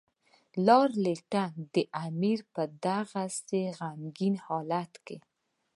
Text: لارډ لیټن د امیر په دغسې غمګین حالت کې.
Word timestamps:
لارډ 0.65 0.93
لیټن 1.05 1.51
د 1.75 1.75
امیر 2.07 2.39
په 2.53 2.63
دغسې 2.85 3.61
غمګین 3.77 4.35
حالت 4.45 4.93
کې. 5.05 5.17